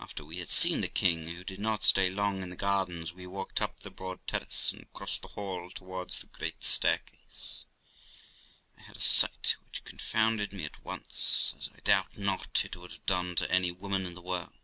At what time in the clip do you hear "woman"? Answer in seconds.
13.70-14.06